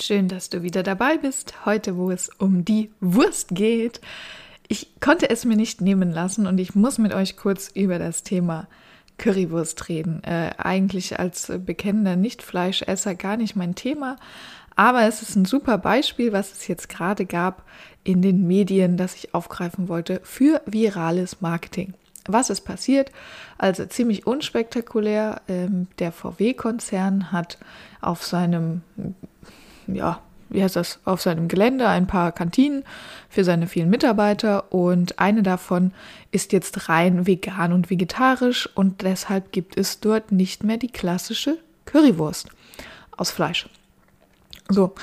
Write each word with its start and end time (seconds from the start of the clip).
Schön, 0.00 0.28
dass 0.28 0.48
du 0.48 0.62
wieder 0.62 0.82
dabei 0.82 1.18
bist, 1.18 1.66
heute 1.66 1.96
wo 1.98 2.10
es 2.10 2.30
um 2.38 2.64
die 2.64 2.90
Wurst 3.00 3.48
geht. 3.50 4.00
Ich 4.66 4.98
konnte 4.98 5.28
es 5.28 5.44
mir 5.44 5.56
nicht 5.56 5.82
nehmen 5.82 6.10
lassen 6.10 6.46
und 6.46 6.58
ich 6.58 6.74
muss 6.74 6.96
mit 6.96 7.12
euch 7.12 7.36
kurz 7.36 7.70
über 7.74 7.98
das 7.98 8.22
Thema 8.22 8.66
Currywurst 9.18 9.90
reden. 9.90 10.24
Äh, 10.24 10.52
eigentlich 10.56 11.18
als 11.18 11.52
bekennender 11.66 12.16
Nicht-Fleischesser 12.16 13.14
gar 13.14 13.36
nicht 13.36 13.56
mein 13.56 13.74
Thema, 13.74 14.16
aber 14.74 15.02
es 15.02 15.20
ist 15.20 15.36
ein 15.36 15.44
super 15.44 15.76
Beispiel, 15.76 16.32
was 16.32 16.52
es 16.52 16.66
jetzt 16.66 16.88
gerade 16.88 17.26
gab 17.26 17.64
in 18.02 18.22
den 18.22 18.46
Medien, 18.46 18.96
das 18.96 19.14
ich 19.14 19.34
aufgreifen 19.34 19.88
wollte 19.88 20.22
für 20.24 20.62
virales 20.64 21.42
Marketing. 21.42 21.92
Was 22.26 22.48
ist 22.48 22.62
passiert? 22.62 23.12
Also 23.58 23.84
ziemlich 23.86 24.26
unspektakulär. 24.26 25.42
Ähm, 25.48 25.88
der 25.98 26.12
VW-Konzern 26.12 27.32
hat 27.32 27.58
auf 28.00 28.24
seinem, 28.24 28.82
ja, 29.86 30.20
wie 30.48 30.62
heißt 30.62 30.76
das, 30.76 30.98
auf 31.04 31.20
seinem 31.22 31.48
Gelände 31.48 31.88
ein 31.88 32.06
paar 32.06 32.32
Kantinen 32.32 32.84
für 33.28 33.44
seine 33.44 33.66
vielen 33.66 33.88
Mitarbeiter 33.88 34.72
und 34.72 35.18
eine 35.18 35.42
davon 35.42 35.92
ist 36.32 36.52
jetzt 36.52 36.88
rein 36.88 37.26
vegan 37.26 37.72
und 37.72 37.90
vegetarisch 37.90 38.68
und 38.74 39.02
deshalb 39.02 39.52
gibt 39.52 39.76
es 39.76 40.00
dort 40.00 40.32
nicht 40.32 40.64
mehr 40.64 40.76
die 40.76 40.90
klassische 40.90 41.58
Currywurst 41.86 42.48
aus 43.16 43.30
Fleisch. 43.30 43.68
So, 44.68 44.94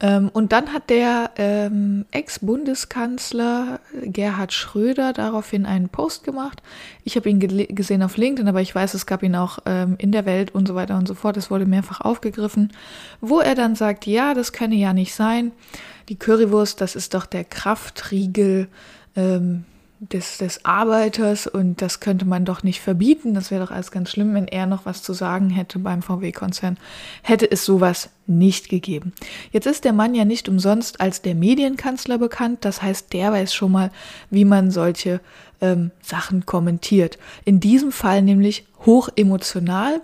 ähm, 0.00 0.28
und 0.32 0.52
dann 0.52 0.72
hat 0.74 0.90
der 0.90 1.30
ähm, 1.36 2.04
Ex-Bundeskanzler 2.10 3.80
Gerhard 4.02 4.52
Schröder 4.52 5.14
daraufhin 5.14 5.64
einen 5.64 5.88
Post 5.88 6.24
gemacht. 6.24 6.62
Ich 7.02 7.16
habe 7.16 7.30
ihn 7.30 7.40
gesehen 7.40 8.02
auf 8.02 8.18
LinkedIn, 8.18 8.48
aber 8.48 8.60
ich 8.60 8.74
weiß, 8.74 8.92
es 8.92 9.06
gab 9.06 9.22
ihn 9.22 9.34
auch 9.36 9.58
ähm, 9.64 9.94
in 9.98 10.12
der 10.12 10.26
Welt 10.26 10.54
und 10.54 10.68
so 10.68 10.74
weiter 10.74 10.98
und 10.98 11.08
so 11.08 11.14
fort. 11.14 11.38
Es 11.38 11.50
wurde 11.50 11.64
mehrfach 11.64 12.02
aufgegriffen, 12.02 12.72
wo 13.22 13.40
er 13.40 13.54
dann 13.54 13.74
sagt, 13.74 14.06
ja, 14.06 14.34
das 14.34 14.52
könne 14.52 14.74
ja 14.74 14.92
nicht 14.92 15.14
sein. 15.14 15.52
Die 16.10 16.18
Currywurst, 16.18 16.80
das 16.80 16.94
ist 16.94 17.14
doch 17.14 17.24
der 17.24 17.44
Kraftriegel 17.44 18.68
ähm, 19.16 19.64
des, 19.98 20.38
des 20.38 20.64
Arbeiters 20.64 21.46
und 21.46 21.80
das 21.80 22.00
könnte 22.00 22.24
man 22.24 22.44
doch 22.44 22.62
nicht 22.62 22.80
verbieten. 22.80 23.34
Das 23.34 23.50
wäre 23.50 23.64
doch 23.64 23.70
alles 23.70 23.90
ganz 23.90 24.10
schlimm, 24.10 24.34
wenn 24.34 24.46
er 24.46 24.66
noch 24.66 24.84
was 24.84 25.02
zu 25.02 25.12
sagen 25.12 25.50
hätte 25.50 25.78
beim 25.78 26.02
VW-Konzern. 26.02 26.76
Hätte 27.22 27.50
es 27.50 27.64
sowas 27.64 28.10
nicht 28.26 28.68
gegeben. 28.68 29.12
Jetzt 29.52 29.66
ist 29.66 29.84
der 29.84 29.92
Mann 29.92 30.14
ja 30.14 30.24
nicht 30.24 30.48
umsonst 30.48 31.00
als 31.00 31.22
der 31.22 31.34
Medienkanzler 31.34 32.18
bekannt. 32.18 32.64
Das 32.64 32.82
heißt, 32.82 33.12
der 33.12 33.32
weiß 33.32 33.54
schon 33.54 33.72
mal, 33.72 33.90
wie 34.30 34.44
man 34.44 34.70
solche 34.70 35.20
ähm, 35.60 35.90
Sachen 36.02 36.44
kommentiert. 36.44 37.18
In 37.44 37.60
diesem 37.60 37.92
Fall 37.92 38.22
nämlich 38.22 38.66
hoch 38.84 39.08
emotional. 39.16 40.02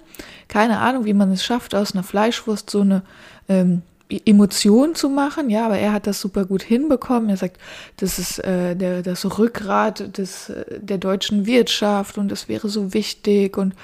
Keine 0.49 0.79
Ahnung, 0.79 1.05
wie 1.05 1.15
man 1.15 1.31
es 1.33 1.45
schafft, 1.45 1.75
aus 1.75 1.93
einer 1.93 2.03
Fleischwurst 2.03 2.71
so 2.71 2.81
eine 2.81 3.03
ähm, 3.49 3.83
Emotion 4.27 4.95
zu 4.95 5.09
machen, 5.09 5.49
ja, 5.49 5.65
aber 5.65 5.79
er 5.79 5.93
hat 5.93 6.07
das 6.07 6.21
super 6.21 6.45
gut 6.45 6.63
hinbekommen. 6.63 7.31
Er 7.31 7.37
sagt, 7.37 7.59
das 7.99 8.19
ist 8.19 8.39
äh, 8.41 8.75
der, 8.75 9.03
das 9.03 9.39
Rückgrat 9.39 10.19
des, 10.19 10.51
äh, 10.51 10.81
der 10.81 10.99
deutschen 10.99 11.47
Wirtschaft 11.47 12.19
und 12.19 12.29
das 12.29 12.49
wäre 12.49 12.69
so 12.69 12.93
wichtig 12.93 13.57
und 13.57 13.75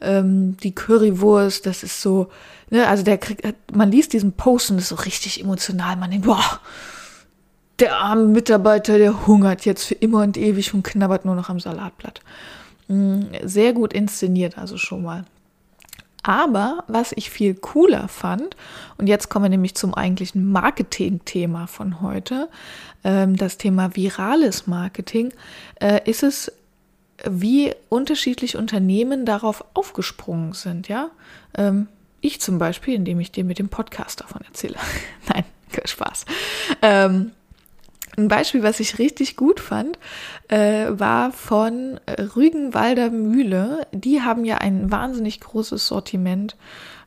ähm, 0.00 0.56
die 0.58 0.74
Currywurst, 0.74 1.66
das 1.66 1.82
ist 1.82 2.02
so, 2.02 2.28
ne, 2.70 2.86
also 2.86 3.02
der 3.02 3.18
kriegt, 3.18 3.42
man 3.72 3.90
liest 3.90 4.12
diesen 4.12 4.32
Post 4.32 4.70
und 4.70 4.78
ist 4.78 4.88
so 4.88 4.96
richtig 4.96 5.40
emotional. 5.40 5.96
Man 5.96 6.10
denkt, 6.10 6.26
boah, 6.26 6.60
der 7.78 7.96
arme 7.96 8.26
Mitarbeiter, 8.26 8.98
der 8.98 9.26
hungert 9.26 9.64
jetzt 9.64 9.84
für 9.84 9.94
immer 9.94 10.22
und 10.22 10.36
ewig 10.36 10.74
und 10.74 10.82
knabbert 10.82 11.24
nur 11.24 11.34
noch 11.34 11.48
am 11.48 11.60
Salatblatt. 11.60 12.20
Mm, 12.88 13.22
sehr 13.44 13.72
gut 13.72 13.92
inszeniert, 13.92 14.58
also 14.58 14.76
schon 14.76 15.02
mal. 15.02 15.24
Aber 16.22 16.84
was 16.86 17.12
ich 17.12 17.30
viel 17.30 17.54
cooler 17.54 18.08
fand, 18.08 18.56
und 18.96 19.08
jetzt 19.08 19.28
kommen 19.28 19.46
wir 19.46 19.50
nämlich 19.50 19.74
zum 19.74 19.94
eigentlichen 19.94 20.50
Marketing-Thema 20.50 21.66
von 21.66 22.00
heute, 22.00 22.48
ähm, 23.02 23.36
das 23.36 23.58
Thema 23.58 23.96
virales 23.96 24.66
Marketing, 24.66 25.32
äh, 25.80 26.08
ist 26.08 26.22
es, 26.22 26.52
wie 27.28 27.72
unterschiedlich 27.88 28.56
Unternehmen 28.56 29.26
darauf 29.26 29.64
aufgesprungen 29.74 30.52
sind, 30.52 30.88
ja. 30.88 31.10
Ähm, 31.56 31.88
ich 32.20 32.40
zum 32.40 32.58
Beispiel, 32.58 32.94
indem 32.94 33.18
ich 33.18 33.32
dir 33.32 33.44
mit 33.44 33.58
dem 33.58 33.68
Podcast 33.68 34.20
davon 34.20 34.42
erzähle. 34.42 34.76
Nein, 35.28 35.44
Spaß. 35.84 36.24
Ähm, 36.82 37.32
ein 38.16 38.28
Beispiel, 38.28 38.62
was 38.62 38.80
ich 38.80 38.98
richtig 38.98 39.36
gut 39.36 39.58
fand, 39.58 39.98
äh, 40.48 40.86
war 40.90 41.32
von 41.32 41.98
Rügenwalder 42.36 43.10
Mühle. 43.10 43.86
Die 43.92 44.20
haben 44.20 44.44
ja 44.44 44.58
ein 44.58 44.90
wahnsinnig 44.90 45.40
großes 45.40 45.86
Sortiment 45.86 46.56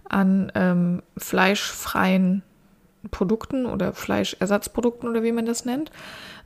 an 0.09 0.51
ähm, 0.55 1.03
fleischfreien 1.17 2.43
Produkten 3.11 3.67
oder 3.67 3.93
Fleischersatzprodukten 3.93 5.07
oder 5.07 5.21
wie 5.21 5.31
man 5.31 5.45
das 5.45 5.65
nennt. 5.65 5.91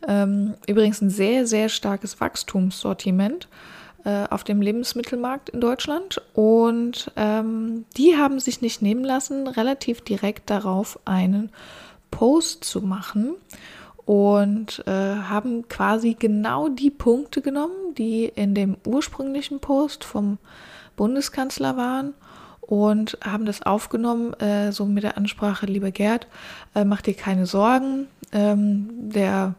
Ähm, 0.07 0.55
übrigens 0.67 1.01
ein 1.01 1.09
sehr, 1.09 1.47
sehr 1.47 1.69
starkes 1.69 2.19
Wachstumssortiment 2.19 3.47
äh, 4.03 4.25
auf 4.29 4.43
dem 4.43 4.61
Lebensmittelmarkt 4.61 5.49
in 5.49 5.61
Deutschland. 5.61 6.21
Und 6.33 7.11
ähm, 7.15 7.85
die 7.95 8.17
haben 8.17 8.39
sich 8.39 8.61
nicht 8.61 8.81
nehmen 8.81 9.05
lassen, 9.05 9.47
relativ 9.47 10.01
direkt 10.01 10.49
darauf 10.49 10.99
einen 11.05 11.49
Post 12.11 12.65
zu 12.65 12.81
machen 12.81 13.35
und 14.09 14.81
äh, 14.87 14.91
haben 14.91 15.67
quasi 15.67 16.15
genau 16.17 16.67
die 16.67 16.89
Punkte 16.89 17.43
genommen, 17.43 17.93
die 17.95 18.25
in 18.25 18.55
dem 18.55 18.75
ursprünglichen 18.83 19.59
Post 19.59 20.03
vom 20.03 20.39
Bundeskanzler 20.95 21.77
waren 21.77 22.15
und 22.59 23.19
haben 23.23 23.45
das 23.45 23.61
aufgenommen, 23.61 24.33
äh, 24.39 24.71
so 24.71 24.87
mit 24.87 25.03
der 25.03 25.15
Ansprache, 25.15 25.67
lieber 25.67 25.91
Gerd, 25.91 26.25
äh, 26.73 26.85
mach 26.85 27.03
dir 27.03 27.13
keine 27.13 27.45
Sorgen, 27.45 28.07
ähm, 28.31 28.89
der, 29.11 29.53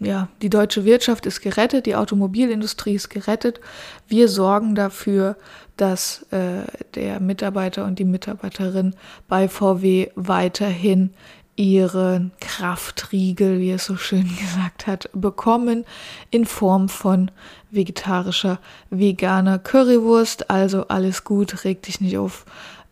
ja, 0.00 0.26
die 0.42 0.50
deutsche 0.50 0.84
Wirtschaft 0.84 1.24
ist 1.24 1.42
gerettet, 1.42 1.86
die 1.86 1.94
Automobilindustrie 1.94 2.96
ist 2.96 3.08
gerettet. 3.08 3.60
Wir 4.08 4.26
sorgen 4.26 4.74
dafür, 4.74 5.36
dass 5.76 6.26
äh, 6.32 6.64
der 6.96 7.20
Mitarbeiter 7.20 7.84
und 7.84 8.00
die 8.00 8.04
Mitarbeiterin 8.04 8.96
bei 9.28 9.48
VW 9.48 10.10
weiterhin 10.16 11.14
ihren 11.56 12.32
Kraftriegel, 12.40 13.58
wie 13.58 13.70
es 13.72 13.84
so 13.84 13.96
schön 13.96 14.28
gesagt 14.36 14.86
hat, 14.86 15.10
bekommen 15.12 15.84
in 16.30 16.46
Form 16.46 16.88
von 16.88 17.30
vegetarischer, 17.70 18.58
veganer 18.90 19.58
Currywurst. 19.58 20.50
Also 20.50 20.88
alles 20.88 21.24
gut, 21.24 21.64
reg 21.64 21.82
dich 21.82 22.00
nicht 22.00 22.18
auf, 22.18 22.44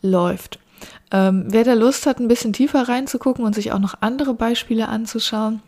läuft. 0.03 0.59
Ähm, 1.13 1.47
wer 1.49 1.65
da 1.65 1.75
Lust 1.75 2.07
hat, 2.07 2.21
ein 2.21 2.29
bisschen 2.29 2.53
tiefer 2.53 2.89
reinzugucken 2.89 3.45
und 3.45 3.55
sich 3.55 3.73
auch 3.73 3.79
noch 3.79 3.95
andere 4.01 4.35
Beispiele 4.35 4.89
anzuschauen, 4.89 5.61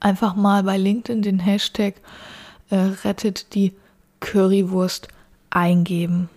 einfach 0.00 0.34
mal 0.34 0.64
bei 0.64 0.76
LinkedIn 0.76 1.22
den 1.22 1.38
Hashtag 1.38 1.94
äh, 2.70 2.76
rettet 3.04 3.54
die 3.54 3.72
Currywurst 4.20 5.08
eingeben. 5.50 6.28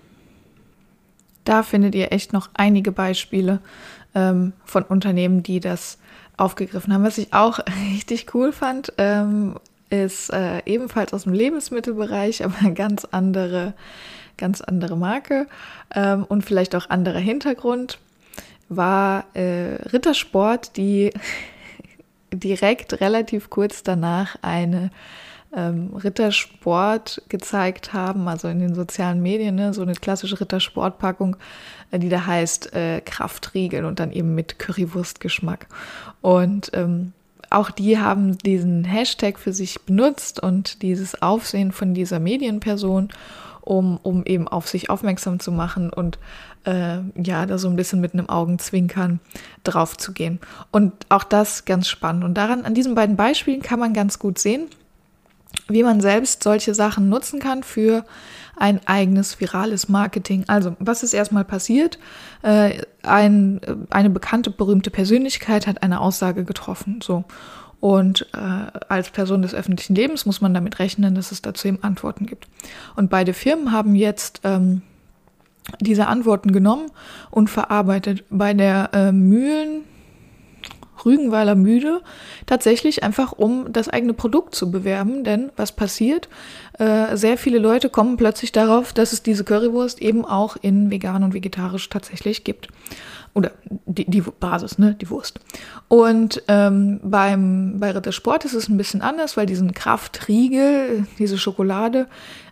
Da 1.43 1.63
findet 1.63 1.95
ihr 1.95 2.11
echt 2.11 2.31
noch 2.31 2.49
einige 2.53 2.91
Beispiele 2.91 3.59
ähm, 4.15 4.53
von 4.65 4.83
Unternehmen, 4.83 5.43
die 5.43 5.59
das 5.59 5.97
aufgegriffen 6.37 6.93
haben. 6.93 7.03
Was 7.03 7.17
ich 7.17 7.33
auch 7.33 7.59
richtig 7.93 8.33
cool 8.33 8.51
fand, 8.51 8.93
ähm, 8.97 9.55
ist 9.89 10.31
äh, 10.31 10.61
ebenfalls 10.65 11.13
aus 11.13 11.23
dem 11.23 11.33
Lebensmittelbereich, 11.33 12.43
aber 12.43 12.71
ganz 12.71 13.05
andere, 13.05 13.73
ganz 14.37 14.61
andere 14.61 14.97
Marke 14.97 15.47
ähm, 15.93 16.23
und 16.23 16.43
vielleicht 16.43 16.75
auch 16.75 16.89
anderer 16.89 17.19
Hintergrund, 17.19 17.99
war 18.69 19.25
äh, 19.35 19.75
Rittersport, 19.91 20.77
die 20.77 21.11
direkt 22.33 23.01
relativ 23.01 23.49
kurz 23.49 23.83
danach 23.83 24.35
eine 24.41 24.89
ähm, 25.55 25.91
Rittersport 25.95 27.21
gezeigt 27.29 27.93
haben, 27.93 28.27
also 28.27 28.47
in 28.47 28.59
den 28.59 28.75
sozialen 28.75 29.21
Medien, 29.21 29.55
ne, 29.55 29.73
so 29.73 29.81
eine 29.81 29.93
klassische 29.93 30.39
Rittersportpackung, 30.39 31.35
äh, 31.91 31.99
die 31.99 32.09
da 32.09 32.25
heißt 32.25 32.73
äh, 32.73 33.01
Kraftriegel 33.01 33.85
und 33.85 33.99
dann 33.99 34.11
eben 34.11 34.35
mit 34.35 34.59
Currywurstgeschmack. 34.59 35.67
Und 36.21 36.71
ähm, 36.73 37.13
auch 37.49 37.69
die 37.69 37.99
haben 37.99 38.37
diesen 38.39 38.83
Hashtag 38.83 39.37
für 39.37 39.53
sich 39.53 39.81
benutzt 39.81 40.41
und 40.41 40.81
dieses 40.81 41.21
Aufsehen 41.21 41.71
von 41.71 41.93
dieser 41.93 42.19
Medienperson 42.19 43.09
um, 43.65 43.97
um 44.03 44.25
eben 44.25 44.47
auf 44.47 44.67
sich 44.67 44.89
aufmerksam 44.89 45.39
zu 45.39 45.51
machen 45.51 45.89
und 45.89 46.19
äh, 46.65 46.99
ja, 47.15 47.45
da 47.45 47.57
so 47.57 47.69
ein 47.69 47.75
bisschen 47.75 48.01
mit 48.01 48.13
einem 48.13 48.29
Augenzwinkern 48.29 49.19
drauf 49.63 49.97
zu 49.97 50.13
gehen. 50.13 50.39
Und 50.71 50.93
auch 51.09 51.23
das 51.23 51.65
ganz 51.65 51.87
spannend. 51.87 52.23
Und 52.23 52.35
daran, 52.35 52.65
an 52.65 52.73
diesen 52.73 52.95
beiden 52.95 53.15
Beispielen 53.15 53.61
kann 53.61 53.79
man 53.79 53.93
ganz 53.93 54.19
gut 54.19 54.37
sehen, 54.37 54.67
wie 55.73 55.83
man 55.83 56.01
selbst 56.01 56.43
solche 56.43 56.73
Sachen 56.73 57.09
nutzen 57.09 57.39
kann 57.39 57.63
für 57.63 58.05
ein 58.55 58.79
eigenes 58.85 59.39
virales 59.39 59.89
Marketing. 59.89 60.45
Also, 60.47 60.75
was 60.79 61.03
ist 61.03 61.13
erstmal 61.13 61.43
passiert? 61.43 61.99
Äh, 62.43 62.83
ein, 63.01 63.59
eine 63.89 64.09
bekannte, 64.09 64.51
berühmte 64.51 64.91
Persönlichkeit 64.91 65.67
hat 65.67 65.83
eine 65.83 65.99
Aussage 65.99 66.43
getroffen. 66.43 66.99
So. 67.01 67.23
Und 67.79 68.27
äh, 68.33 68.79
als 68.87 69.09
Person 69.09 69.41
des 69.41 69.53
öffentlichen 69.53 69.95
Lebens 69.95 70.25
muss 70.25 70.39
man 70.39 70.53
damit 70.53 70.79
rechnen, 70.79 71.15
dass 71.15 71.31
es 71.31 71.41
dazu 71.41 71.67
eben 71.67 71.83
Antworten 71.83 72.25
gibt. 72.25 72.47
Und 72.95 73.09
beide 73.09 73.33
Firmen 73.33 73.71
haben 73.71 73.95
jetzt 73.95 74.41
ähm, 74.43 74.83
diese 75.81 76.07
Antworten 76.07 76.51
genommen 76.51 76.91
und 77.31 77.49
verarbeitet. 77.49 78.23
Bei 78.29 78.53
der 78.53 78.91
äh, 78.93 79.11
Mühlen 79.11 79.83
Rügenweiler 81.05 81.55
Müde 81.55 82.01
tatsächlich 82.45 83.03
einfach, 83.03 83.31
um 83.33 83.71
das 83.71 83.89
eigene 83.89 84.13
Produkt 84.13 84.55
zu 84.55 84.71
bewerben. 84.71 85.23
Denn 85.23 85.51
was 85.55 85.71
passiert? 85.71 86.29
Äh, 86.79 87.15
sehr 87.15 87.37
viele 87.37 87.59
Leute 87.59 87.89
kommen 87.89 88.17
plötzlich 88.17 88.51
darauf, 88.51 88.93
dass 88.93 89.13
es 89.13 89.23
diese 89.23 89.43
Currywurst 89.43 90.01
eben 90.01 90.25
auch 90.25 90.57
in 90.61 90.91
vegan 90.91 91.23
und 91.23 91.33
vegetarisch 91.33 91.89
tatsächlich 91.89 92.43
gibt. 92.43 92.67
Oder 93.35 93.51
die, 93.85 94.05
die 94.05 94.21
Basis, 94.21 94.77
ne, 94.77 94.95
die 94.99 95.09
Wurst. 95.09 95.39
Und 95.87 96.43
ähm, 96.47 96.99
beim, 97.03 97.79
bei 97.79 97.91
Ritter 97.91 98.11
Sport 98.11 98.45
ist 98.45 98.53
es 98.53 98.69
ein 98.69 98.77
bisschen 98.77 99.01
anders, 99.01 99.37
weil 99.37 99.47
diesen 99.47 99.73
Kraftriegel, 99.73 101.07
diese 101.17 101.39
Schokolade, 101.39 102.07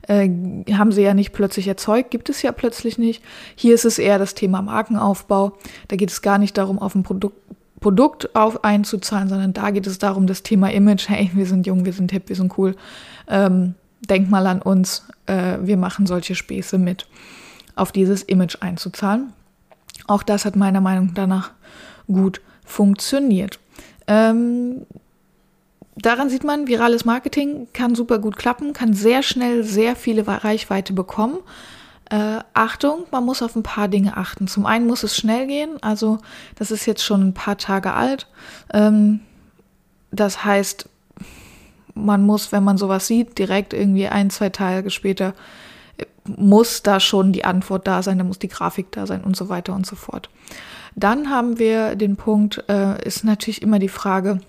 äh, 0.08 0.28
haben 0.74 0.92
sie 0.92 1.04
ja 1.04 1.14
nicht 1.14 1.34
plötzlich 1.34 1.68
erzeugt, 1.68 2.10
gibt 2.10 2.30
es 2.30 2.42
ja 2.42 2.52
plötzlich 2.52 2.98
nicht. 2.98 3.24
Hier 3.56 3.76
ist 3.76 3.86
es 3.86 4.00
eher 4.00 4.18
das 4.18 4.34
Thema 4.34 4.64
Markenaufbau. 4.64 5.54
Da 5.88 5.96
geht 5.98 6.10
es 6.10 6.24
gar 6.24 6.40
nicht 6.40 6.58
darum, 6.58 6.80
auf 6.80 6.96
ein 6.96 7.04
Produkt 7.04 7.38
Produkt 7.82 8.36
auf 8.36 8.64
einzuzahlen, 8.64 9.28
sondern 9.28 9.54
da 9.54 9.72
geht 9.72 9.88
es 9.88 9.98
darum, 9.98 10.28
das 10.28 10.44
Thema 10.44 10.72
Image, 10.72 11.10
hey, 11.10 11.32
wir 11.34 11.48
sind 11.48 11.66
jung, 11.66 11.84
wir 11.84 11.94
sind 11.94 12.12
hip, 12.12 12.30
wir 12.30 12.36
sind 12.36 12.58
cool, 12.58 12.76
ähm, 13.28 13.74
denk 14.08 14.30
mal 14.30 14.46
an 14.48 14.62
uns, 14.62 15.08
äh, 15.26 15.58
wir 15.62 15.78
machen 15.78 16.06
solche 16.06 16.36
Späße 16.36 16.78
mit, 16.78 17.08
auf 17.76 17.92
dieses 17.92 18.22
Image 18.24 18.58
einzuzahlen. 18.62 19.34
Auch 20.08 20.22
das 20.22 20.46
hat 20.46 20.56
meiner 20.56 20.80
Meinung 20.80 21.12
nach 21.16 21.52
gut 22.08 22.40
funktioniert. 22.66 23.60
Ähm, 24.06 24.86
daran 25.96 26.30
sieht 26.30 26.44
man, 26.44 26.68
virales 26.68 27.04
Marketing 27.04 27.68
kann 27.74 27.96
super 27.96 28.20
gut 28.20 28.38
klappen, 28.38 28.74
kann 28.74 28.94
sehr 28.94 29.24
schnell 29.24 29.64
sehr 29.64 29.96
viele 29.96 30.28
Reichweite 30.28 30.94
bekommen. 30.94 31.40
Äh, 32.12 32.40
Achtung, 32.54 33.06
man 33.12 33.24
muss 33.24 33.42
auf 33.42 33.56
ein 33.56 33.64
paar 33.64 33.88
Dinge 33.88 34.18
achten. 34.18 34.48
Zum 34.48 34.66
einen 34.66 34.86
muss 34.86 35.04
es 35.04 35.16
schnell 35.16 35.48
gehen, 35.48 35.82
also 35.82 36.18
das 36.56 36.70
ist 36.70 36.86
jetzt 36.86 37.04
schon 37.04 37.30
ein 37.30 37.34
paar 37.34 37.58
Tage 37.58 37.94
alt. 37.94 38.28
Ähm, 38.74 39.22
das 40.12 40.44
heißt, 40.44 40.90
man 41.96 42.24
muss, 42.24 42.52
wenn 42.52 42.66
man 42.66 42.78
sowas 42.78 43.08
sieht, 43.08 43.38
direkt 43.38 43.74
irgendwie 43.74 44.10
ein, 44.10 44.30
zwei 44.30 44.50
Tage 44.50 44.90
später, 44.90 45.34
äh, 45.98 46.06
muss 46.26 46.84
da 46.84 47.00
schon 47.00 47.32
die 47.32 47.46
Antwort 47.46 47.88
da 47.88 48.04
sein, 48.04 48.18
da 48.18 48.26
muss 48.26 48.40
die 48.40 48.50
Grafik 48.50 48.92
da 48.92 49.08
sein 49.08 49.24
und 49.24 49.38
so 49.38 49.48
weiter 49.48 49.74
und 49.74 49.86
so 49.86 49.96
fort. 49.96 50.30
Dann 50.98 51.30
haben 51.30 51.60
wir 51.60 51.96
den 51.96 52.18
Punkt, 52.18 52.66
äh, 52.68 53.02
ist 53.08 53.24
natürlich 53.24 53.62
immer 53.62 53.80
die 53.80 53.88
Frage, 53.88 54.42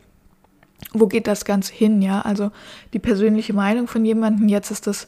wo 0.92 1.06
geht 1.06 1.28
das 1.28 1.44
Ganze 1.44 1.72
hin, 1.72 2.02
ja? 2.02 2.22
Also 2.22 2.50
die 2.92 2.98
persönliche 2.98 3.52
Meinung 3.52 3.86
von 3.86 4.04
jemandem, 4.04 4.48
jetzt 4.48 4.72
ist 4.72 4.88
das 4.88 5.06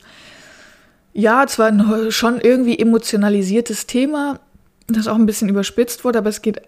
ja, 1.14 1.46
zwar 1.46 1.68
ein 1.68 2.10
schon 2.10 2.40
irgendwie 2.40 2.78
emotionalisiertes 2.78 3.86
Thema, 3.86 4.40
das 4.88 5.06
auch 5.06 5.14
ein 5.14 5.26
bisschen 5.26 5.48
überspitzt 5.48 6.04
wurde, 6.04 6.18
aber 6.18 6.28
es 6.28 6.42
geht 6.42 6.60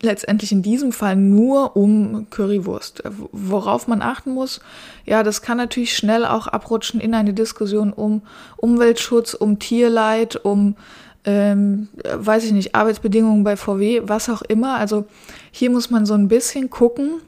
letztendlich 0.00 0.50
in 0.50 0.62
diesem 0.62 0.92
Fall 0.92 1.14
nur 1.16 1.76
um 1.76 2.26
Currywurst. 2.30 3.02
Worauf 3.32 3.86
man 3.86 4.02
achten 4.02 4.32
muss, 4.32 4.60
ja, 5.04 5.22
das 5.22 5.42
kann 5.42 5.58
natürlich 5.58 5.96
schnell 5.96 6.24
auch 6.24 6.46
abrutschen 6.46 7.00
in 7.00 7.14
eine 7.14 7.34
Diskussion 7.34 7.92
um 7.92 8.22
Umweltschutz, 8.56 9.34
um 9.34 9.58
Tierleid, 9.58 10.36
um, 10.36 10.76
ähm, 11.24 11.88
weiß 12.14 12.44
ich 12.44 12.52
nicht, 12.52 12.74
Arbeitsbedingungen 12.74 13.44
bei 13.44 13.56
VW, 13.56 14.02
was 14.04 14.28
auch 14.28 14.42
immer. 14.42 14.76
Also 14.76 15.06
hier 15.50 15.70
muss 15.70 15.90
man 15.90 16.06
so 16.06 16.14
ein 16.14 16.28
bisschen 16.28 16.70
gucken, 16.70 17.20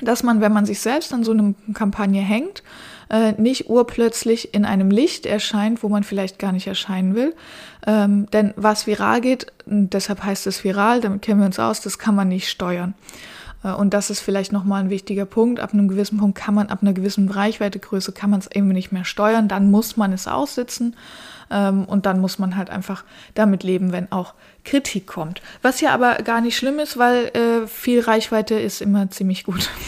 dass 0.00 0.22
man, 0.22 0.40
wenn 0.40 0.52
man 0.52 0.66
sich 0.66 0.80
selbst 0.80 1.12
an 1.12 1.24
so 1.24 1.32
eine 1.32 1.54
Kampagne 1.74 2.22
hängt, 2.22 2.62
äh, 3.10 3.32
nicht 3.32 3.68
urplötzlich 3.68 4.54
in 4.54 4.64
einem 4.64 4.90
Licht 4.90 5.26
erscheint, 5.26 5.82
wo 5.82 5.88
man 5.88 6.04
vielleicht 6.04 6.38
gar 6.38 6.52
nicht 6.52 6.66
erscheinen 6.66 7.14
will. 7.14 7.34
Ähm, 7.86 8.26
denn 8.32 8.52
was 8.56 8.86
viral 8.86 9.20
geht, 9.20 9.46
deshalb 9.66 10.22
heißt 10.22 10.46
es 10.46 10.64
viral, 10.64 11.00
damit 11.00 11.22
kennen 11.22 11.40
wir 11.40 11.46
uns 11.46 11.58
aus, 11.58 11.80
das 11.80 11.98
kann 11.98 12.14
man 12.14 12.28
nicht 12.28 12.48
steuern. 12.48 12.94
Äh, 13.64 13.72
und 13.72 13.94
das 13.94 14.10
ist 14.10 14.20
vielleicht 14.20 14.52
nochmal 14.52 14.82
ein 14.82 14.90
wichtiger 14.90 15.26
Punkt. 15.26 15.60
Ab 15.60 15.72
einem 15.72 15.88
gewissen 15.88 16.18
Punkt 16.18 16.38
kann 16.38 16.54
man, 16.54 16.68
ab 16.68 16.80
einer 16.82 16.92
gewissen 16.92 17.30
Reichweitegröße 17.30 18.12
kann 18.12 18.30
man 18.30 18.40
es 18.40 18.50
eben 18.50 18.68
nicht 18.68 18.92
mehr 18.92 19.04
steuern. 19.04 19.48
Dann 19.48 19.70
muss 19.70 19.96
man 19.96 20.12
es 20.12 20.28
aussitzen. 20.28 20.96
Ähm, 21.50 21.84
und 21.84 22.06
dann 22.06 22.20
muss 22.20 22.38
man 22.38 22.56
halt 22.56 22.70
einfach 22.70 23.04
damit 23.34 23.62
leben, 23.62 23.92
wenn 23.92 24.12
auch 24.12 24.34
Kritik 24.64 25.06
kommt. 25.06 25.40
Was 25.62 25.80
ja 25.80 25.90
aber 25.90 26.16
gar 26.16 26.40
nicht 26.40 26.56
schlimm 26.56 26.78
ist, 26.78 26.98
weil 26.98 27.26
äh, 27.28 27.66
viel 27.66 28.00
Reichweite 28.00 28.54
ist 28.54 28.82
immer 28.82 29.10
ziemlich 29.10 29.44
gut. 29.44 29.70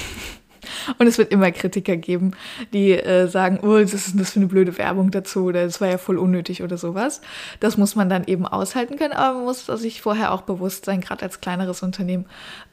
Und 0.99 1.07
es 1.07 1.19
wird 1.19 1.33
immer 1.33 1.51
Kritiker 1.51 1.97
geben, 1.97 2.33
die 2.73 2.93
äh, 2.93 3.27
sagen, 3.29 3.61
oh, 3.63 3.81
was 3.81 3.95
ist 3.95 4.19
das 4.19 4.31
für 4.31 4.41
eine 4.41 4.49
blöde 4.49 4.77
Werbung 4.79 5.11
dazu 5.11 5.45
oder 5.45 5.65
das 5.65 5.81
war 5.81 5.89
ja 5.89 5.99
voll 5.99 6.19
unnötig 6.19 6.63
oder 6.63 6.77
sowas. 6.77 7.21
Das 7.61 7.77
muss 7.77 7.97
man 7.97 8.09
dann 8.09 8.25
eben 8.25 8.47
aushalten 8.47 8.97
können, 8.97 9.13
aber 9.13 9.37
man 9.37 9.45
muss 9.45 9.67
sich 9.67 10.03
vorher 10.03 10.33
auch 10.33 10.43
bewusst 10.43 10.85
sein, 10.85 11.01
gerade 11.01 11.23
als 11.23 11.41
kleineres 11.41 11.83
Unternehmen, 11.83 12.27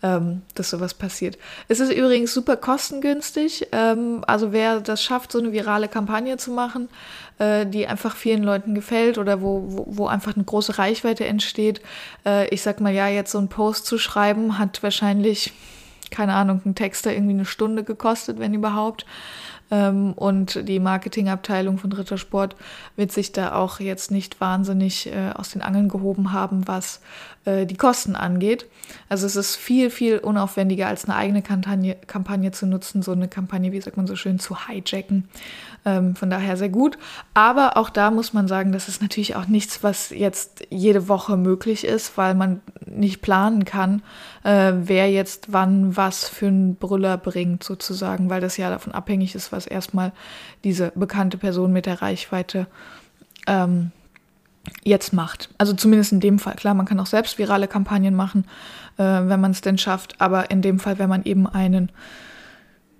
ähm, 0.03 0.41
dass 0.55 0.69
sowas 0.69 0.94
passiert. 0.94 1.38
Es 1.67 1.79
ist 1.79 1.91
übrigens 1.91 2.33
super 2.33 2.57
kostengünstig. 2.57 3.67
Ähm, 3.71 4.23
also 4.27 4.51
wer 4.51 4.79
das 4.79 5.03
schafft, 5.03 5.31
so 5.31 5.39
eine 5.39 5.51
virale 5.51 5.88
Kampagne 5.88 6.38
zu 6.38 6.51
machen, 6.51 6.89
äh, 7.39 7.65
die 7.65 7.88
einfach 7.88 8.15
vielen 8.15 8.44
Leuten 8.44 8.75
gefällt 8.75 9.17
oder 9.17 9.41
wo, 9.41 9.63
wo, 9.67 9.85
wo 9.89 10.07
einfach 10.07 10.35
eine 10.35 10.44
große 10.45 10.77
Reichweite 10.77 11.25
entsteht. 11.25 11.81
Äh, 12.25 12.47
ich 12.49 12.61
sag 12.61 12.81
mal, 12.81 12.94
ja, 12.94 13.07
jetzt 13.07 13.31
so 13.31 13.38
einen 13.38 13.49
Post 13.49 13.85
zu 13.85 13.97
schreiben, 13.97 14.57
hat 14.57 14.81
wahrscheinlich 14.83 15.53
keine 16.12 16.33
Ahnung, 16.33 16.62
ein 16.65 16.75
Texter 16.75 17.13
irgendwie 17.13 17.33
eine 17.33 17.45
Stunde 17.45 17.83
gekostet, 17.83 18.39
wenn 18.39 18.54
überhaupt. 18.54 19.06
Ähm, 19.69 20.13
und 20.13 20.68
die 20.68 20.80
Marketingabteilung 20.80 21.77
von 21.77 21.92
Rittersport 21.92 22.56
wird 22.95 23.12
sich 23.12 23.31
da 23.31 23.54
auch 23.54 23.80
jetzt 23.80 24.12
nicht 24.12 24.39
wahnsinnig 24.39 25.07
äh, 25.07 25.31
aus 25.36 25.50
den 25.50 25.62
Angeln 25.62 25.89
gehoben 25.89 26.31
haben, 26.31 26.68
was 26.68 27.01
äh, 27.47 27.66
die 27.66 27.77
Kosten 27.77 28.16
angeht. 28.16 28.66
Also 29.07 29.25
es 29.25 29.37
ist 29.37 29.56
viel, 29.56 29.89
viel 29.89 30.18
unaufwendiger 30.18 30.87
als 30.87 31.06
eine 31.06 31.16
eigene 31.16 31.42
Kampagne, 31.42 31.95
Kampagne 32.06 32.51
zu 32.51 32.66
nutzen, 32.66 33.01
so 33.01 33.13
eine 33.13 33.30
Kampagne, 33.30 33.71
wie 33.71 33.80
sagt 33.80 33.95
man 33.95 34.06
so 34.06 34.18
schön, 34.18 34.37
zu 34.37 34.68
hijacken. 34.68 35.30
Ähm, 35.85 36.16
von 36.16 36.30
daher 36.30 36.57
sehr 36.57 36.68
gut. 36.68 36.97
Aber 37.33 37.77
auch 37.77 37.89
da 37.89 38.11
muss 38.11 38.33
man 38.33 38.49
sagen, 38.49 38.73
das 38.73 38.89
ist 38.89 39.01
natürlich 39.01 39.37
auch 39.37 39.47
nichts, 39.47 39.81
was 39.81 40.09
jetzt 40.09 40.68
jede 40.69 41.07
Woche 41.07 41.37
möglich 41.37 41.85
ist, 41.85 42.18
weil 42.18 42.35
man 42.35 42.59
nicht 42.85 43.21
planen 43.21 43.63
kann, 43.63 44.01
äh, 44.44 44.73
wer 44.75 45.09
jetzt 45.09 45.54
wann 45.54 45.95
was 45.95 46.27
für 46.27 46.47
einen 46.47 46.75
Brüller 46.75 47.18
bringt, 47.18 47.63
sozusagen, 47.63 48.30
weil 48.30 48.42
das 48.42 48.57
ja 48.57 48.69
davon 48.69 48.92
abhängig 48.92 49.35
ist, 49.35 49.54
was 49.54 49.68
erstmal 49.68 50.11
diese 50.66 50.92
bekannte 50.95 51.37
Person 51.37 51.71
mit 51.71 51.85
der 51.85 52.01
Reichweite 52.01 52.68
ähm, 53.47 53.92
jetzt 54.83 55.14
macht. 55.14 55.50
Also 55.57 55.74
zumindest 55.74 56.12
in 56.12 56.19
dem 56.19 56.40
Fall. 56.40 56.56
Klar, 56.56 56.74
man 56.74 56.86
kann 56.86 57.00
auch 57.00 57.06
selbst 57.06 57.38
virale 57.38 57.68
Kampagnen 57.68 58.16
machen, 58.16 58.45
äh, 58.97 59.04
wenn 59.04 59.42
man 59.42 59.52
es 59.52 59.62
denn 59.62 59.78
schafft. 59.78 60.19
Aber 60.19 60.52
in 60.52 60.62
dem 60.62 60.80
Fall, 60.80 61.00
wenn 61.00 61.09
man 61.09 61.24
eben 61.24 61.47
einen 61.47 61.92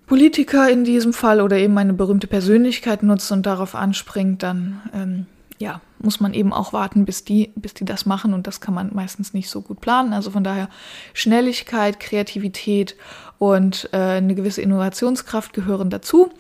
Politiker 0.06 0.70
in 0.70 0.84
diesem 0.84 1.14
Fall 1.14 1.42
oder 1.42 1.58
eben 1.58 1.78
eine 1.78 1.94
berühmte 1.94 2.28
Persönlichkeit 2.28 3.04
nutzt 3.04 3.32
und 3.32 3.46
darauf 3.46 3.76
anspringt, 3.76 4.42
dann 4.42 4.82
ähm, 4.94 5.26
ja, 5.60 5.82
muss 6.00 6.20
man 6.20 6.34
eben 6.34 6.54
auch 6.54 6.74
warten, 6.74 7.06
bis 7.06 7.24
die, 7.24 7.52
bis 7.56 7.74
die 7.74 7.86
das 7.86 8.06
machen 8.06 8.34
und 8.34 8.48
das 8.48 8.62
kann 8.62 8.74
man 8.74 8.94
meistens 8.94 9.34
nicht 9.34 9.50
so 9.50 9.62
gut 9.62 9.82
planen. 9.82 10.14
Also 10.14 10.32
von 10.32 10.44
daher 10.44 10.70
Schnelligkeit, 11.14 12.00
Kreativität 12.00 12.96
und 13.40 13.90
äh, 13.94 13.98
eine 13.98 14.36
gewisse 14.36 14.62
Innovationskraft 14.62 15.54
gehören 15.54 15.90
dazu 15.90 16.32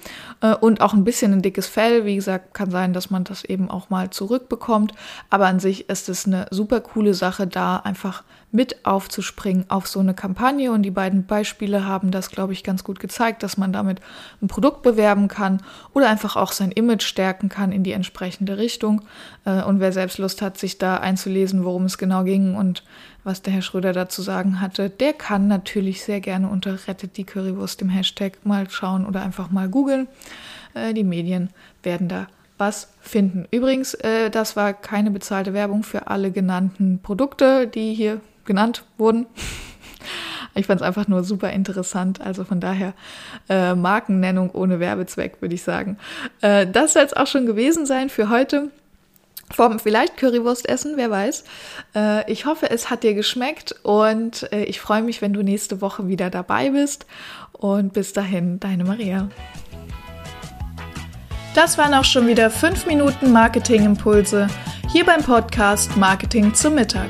äh, 0.41 0.55
und 0.55 0.81
auch 0.81 0.93
ein 0.93 1.03
bisschen 1.03 1.33
ein 1.33 1.41
dickes 1.41 1.67
Fell. 1.67 2.05
Wie 2.05 2.15
gesagt, 2.15 2.53
kann 2.53 2.71
sein, 2.71 2.93
dass 2.93 3.09
man 3.09 3.23
das 3.23 3.43
eben 3.43 3.69
auch 3.69 3.89
mal 3.89 4.09
zurückbekommt, 4.09 4.93
aber 5.29 5.47
an 5.47 5.59
sich 5.59 5.89
ist 5.89 6.09
es 6.09 6.25
eine 6.25 6.47
super 6.49 6.81
coole 6.81 7.13
Sache, 7.13 7.47
da 7.47 7.77
einfach 7.77 8.23
mit 8.57 8.87
aufzuspringen 8.87 9.65
auf 9.69 9.85
so 9.85 9.99
eine 9.99 10.15
Kampagne. 10.15 10.71
Und 10.71 10.81
die 10.81 10.89
beiden 10.89 11.27
Beispiele 11.27 11.85
haben 11.85 12.09
das, 12.09 12.31
glaube 12.31 12.53
ich, 12.53 12.63
ganz 12.63 12.83
gut 12.83 12.99
gezeigt, 12.99 13.43
dass 13.43 13.55
man 13.55 13.71
damit 13.71 14.01
ein 14.41 14.47
Produkt 14.47 14.81
bewerben 14.81 15.27
kann 15.27 15.61
oder 15.93 16.09
einfach 16.09 16.35
auch 16.35 16.51
sein 16.51 16.71
Image 16.71 17.03
stärken 17.03 17.49
kann 17.49 17.71
in 17.71 17.83
die 17.83 17.91
entsprechende 17.91 18.57
Richtung. 18.57 19.03
Äh, 19.45 19.61
und 19.61 19.79
wer 19.79 19.91
selbst 19.91 20.17
Lust 20.17 20.41
hat, 20.41 20.57
sich 20.57 20.79
da 20.79 20.97
einzulesen, 20.97 21.65
worum 21.65 21.85
es 21.85 21.99
genau 21.99 22.23
ging 22.23 22.55
und 22.55 22.83
was 23.23 23.43
der 23.43 23.53
Herr 23.53 23.61
Schröder 23.61 23.93
dazu 23.93 24.23
sagen 24.23 24.59
hatte, 24.59 24.89
der 24.89 25.13
kann 25.13 25.47
natürlich 25.47 26.03
sehr 26.03 26.19
gerne 26.19 26.49
unter 26.49 26.87
Rettet 26.87 27.15
die 27.17 27.25
Currywurst 27.25 27.83
im 27.83 27.89
Hashtag 27.89 28.39
mal 28.43 28.67
schauen 28.71 29.05
oder 29.05 29.21
einfach 29.21 29.51
mal 29.51 29.69
googeln. 29.69 30.07
Äh, 30.73 30.95
die 30.95 31.03
Medien 31.03 31.51
werden 31.83 32.07
da 32.07 32.25
was 32.57 32.89
finden. 33.01 33.45
Übrigens, 33.51 33.93
äh, 33.93 34.31
das 34.31 34.55
war 34.55 34.73
keine 34.73 35.11
bezahlte 35.11 35.53
Werbung 35.53 35.83
für 35.83 36.07
alle 36.07 36.31
genannten 36.31 36.99
Produkte, 37.03 37.67
die 37.67 37.93
hier 37.93 38.19
genannt 38.47 38.83
wurden. 38.97 39.27
Ich 40.55 40.65
fand 40.65 40.81
es 40.81 40.87
einfach 40.87 41.07
nur 41.07 41.23
super 41.23 41.51
interessant. 41.51 42.19
Also 42.19 42.43
von 42.43 42.59
daher 42.59 42.93
äh, 43.47 43.75
Markennennung 43.75 44.49
ohne 44.51 44.79
Werbezweck, 44.79 45.39
würde 45.39 45.53
ich 45.53 45.61
sagen. 45.61 45.97
Äh, 46.41 46.65
das 46.65 46.93
soll 46.93 47.03
es 47.03 47.13
auch 47.13 47.27
schon 47.27 47.45
gewesen 47.45 47.85
sein 47.85 48.09
für 48.09 48.29
heute. 48.29 48.71
Vom 49.51 49.79
vielleicht 49.79 50.17
Currywurst 50.17 50.67
essen, 50.67 50.93
wer 50.95 51.09
weiß. 51.09 51.45
Äh, 51.95 52.29
ich 52.29 52.45
hoffe, 52.45 52.69
es 52.69 52.89
hat 52.89 53.03
dir 53.03 53.13
geschmeckt 53.13 53.75
und 53.83 54.51
äh, 54.51 54.63
ich 54.63 54.81
freue 54.81 55.03
mich, 55.03 55.21
wenn 55.21 55.31
du 55.31 55.41
nächste 55.41 55.79
Woche 55.79 56.07
wieder 56.07 56.29
dabei 56.29 56.71
bist. 56.71 57.05
Und 57.53 57.93
bis 57.93 58.11
dahin, 58.11 58.59
deine 58.59 58.83
Maria. 58.83 59.29
Das 61.55 61.77
waren 61.77 61.93
auch 61.93 62.03
schon 62.03 62.27
wieder 62.27 62.49
5 62.49 62.87
Minuten 62.87 63.31
Marketingimpulse 63.31 64.47
hier 64.91 65.05
beim 65.05 65.23
Podcast 65.23 65.95
Marketing 65.97 66.53
zum 66.53 66.75
Mittag. 66.75 67.09